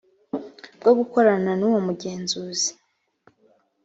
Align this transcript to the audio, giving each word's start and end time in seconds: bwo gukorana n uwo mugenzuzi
bwo 0.79 0.91
gukorana 0.99 1.51
n 1.59 1.61
uwo 1.67 1.79
mugenzuzi 1.87 2.69